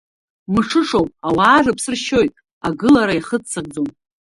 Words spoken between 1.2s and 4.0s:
ауаа рыԥсы ршьоит, агылара иахыццакӡом.